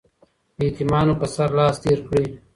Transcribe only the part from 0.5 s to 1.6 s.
د يتيمانو په سر